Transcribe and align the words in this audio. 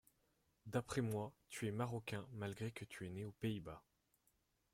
D'après 0.65 1.01
moi, 1.01 1.31
tu 1.47 1.67
es 1.67 1.71
Marocain 1.71 2.25
malgré 2.31 2.71
que 2.71 2.85
tu 2.85 3.05
es 3.05 3.09
né 3.11 3.23
aux 3.23 3.33
Pays-Bas. 3.33 3.83